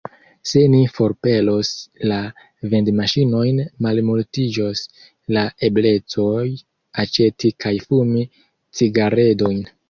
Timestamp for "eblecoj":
5.69-6.49